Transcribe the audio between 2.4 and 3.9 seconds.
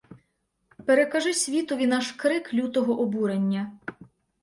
лютого обурення.